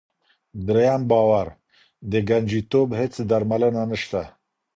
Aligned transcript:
دریم 0.67 1.01
باور: 1.11 1.47
د 2.11 2.13
ګنجیتوب 2.29 2.89
هېڅ 2.99 3.13
درملنه 3.29 3.83
نشته. 3.91 4.21